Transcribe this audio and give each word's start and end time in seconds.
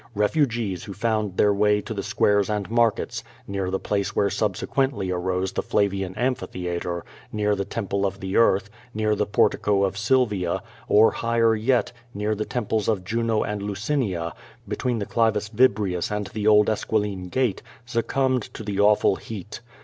Hefugees 0.17 0.85
who 0.85 0.93
found 0.93 1.37
their 1.37 1.53
way 1.53 1.79
to 1.79 1.93
the 1.93 2.01
squares 2.01 2.49
and 2.49 2.71
markets— 2.71 3.23
near 3.47 3.69
the 3.69 3.77
place 3.77 4.15
where 4.15 4.31
subsequently 4.31 5.11
arose 5.11 5.51
the 5.51 5.61
Flavian 5.61 6.15
Amphi 6.15 6.47
theatre, 6.47 7.05
near 7.31 7.55
the 7.55 7.65
Temple 7.65 8.03
of 8.07 8.19
the 8.19 8.35
Earth, 8.35 8.67
near 8.95 9.13
the 9.13 9.27
Portico 9.27 9.83
of 9.83 9.95
Silvia, 9.99 10.63
or, 10.87 11.11
higher 11.11 11.53
yet, 11.55 11.91
near 12.15 12.33
the 12.33 12.45
temples 12.45 12.87
of 12.87 13.03
Juno 13.05 13.43
and 13.43 13.61
Lucinia, 13.61 14.33
between 14.67 14.97
the 14.97 15.05
Clivus 15.05 15.49
Vibrius 15.49 16.09
and 16.09 16.25
the 16.33 16.47
old 16.47 16.67
Esquiline 16.67 17.25
Gate, 17.29 17.61
suc 17.85 18.07
cumbed 18.07 18.51
to 18.55 18.63
the 18.63 18.79
awful 18.79 19.17
heat. 19.17 19.61